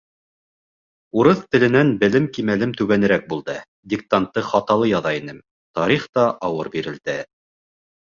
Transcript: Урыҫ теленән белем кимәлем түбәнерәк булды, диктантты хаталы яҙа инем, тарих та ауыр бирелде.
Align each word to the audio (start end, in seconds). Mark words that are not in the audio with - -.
Урыҫ 1.19 1.43
теленән 1.55 1.91
белем 2.05 2.25
кимәлем 2.39 2.73
түбәнерәк 2.81 3.29
булды, 3.35 3.59
диктантты 3.95 4.47
хаталы 4.51 4.91
яҙа 4.97 5.15
инем, 5.23 5.41
тарих 5.81 6.13
та 6.19 6.29
ауыр 6.51 6.77
бирелде. 6.79 7.21